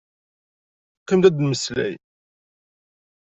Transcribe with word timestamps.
Qim-d 1.07 1.23
ad 1.29 1.35
nemmeslay. 1.39 1.95